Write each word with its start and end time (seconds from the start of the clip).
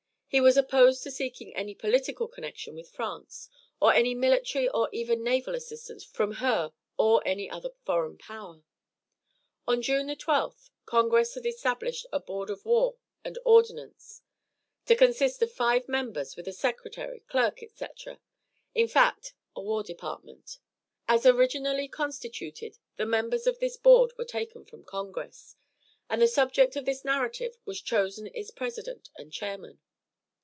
He 0.33 0.39
was 0.39 0.55
opposed 0.55 1.03
to 1.03 1.11
seeking 1.11 1.53
any 1.57 1.75
political 1.75 2.25
connection 2.29 2.73
with 2.73 2.89
France, 2.89 3.49
or 3.81 3.93
any 3.93 4.15
military 4.15 4.69
or 4.69 4.87
even 4.93 5.25
naval 5.25 5.53
assistance 5.55 6.05
from 6.05 6.35
her 6.35 6.71
or 6.95 7.21
any 7.27 7.51
foreign 7.85 8.17
power. 8.17 8.63
On 9.67 9.81
June 9.81 10.07
12th 10.07 10.69
Congress 10.85 11.33
had 11.33 11.45
established 11.45 12.05
a 12.13 12.21
board 12.21 12.49
of 12.49 12.63
war 12.63 12.95
and 13.25 13.37
ordinance, 13.43 14.21
to 14.85 14.95
consist 14.95 15.41
of 15.41 15.51
five 15.51 15.89
members, 15.89 16.37
with 16.37 16.47
a 16.47 16.53
secretary, 16.53 17.19
clerk, 17.27 17.61
etc., 17.61 18.17
in 18.73 18.87
fact, 18.87 19.33
a 19.53 19.61
war 19.61 19.83
department. 19.83 20.59
As 21.09 21.25
originally 21.25 21.89
constituted, 21.89 22.77
the 22.95 23.05
members 23.05 23.47
of 23.47 23.59
this 23.59 23.75
board 23.75 24.13
were 24.17 24.23
taken 24.23 24.63
from 24.63 24.85
Congress, 24.85 25.57
and 26.09 26.21
the 26.21 26.27
subject 26.29 26.77
of 26.77 26.85
this 26.85 27.03
narrative 27.03 27.57
was 27.65 27.81
chosen 27.81 28.27
its 28.33 28.49
president 28.49 29.09
or 29.19 29.25
chairman. 29.25 29.81